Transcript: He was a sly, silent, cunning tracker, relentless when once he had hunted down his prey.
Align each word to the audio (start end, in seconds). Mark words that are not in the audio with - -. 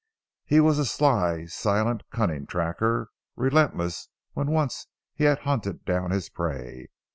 He 0.45 0.59
was 0.59 0.79
a 0.79 0.85
sly, 0.85 1.45
silent, 1.45 2.01
cunning 2.09 2.47
tracker, 2.47 3.09
relentless 3.35 4.09
when 4.33 4.49
once 4.49 4.87
he 5.13 5.25
had 5.25 5.41
hunted 5.45 5.85
down 5.85 6.09
his 6.09 6.27
prey. 6.27 6.87